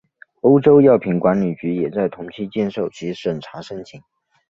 [0.41, 4.01] 欧洲药品管理局也在同期接受其审查申请。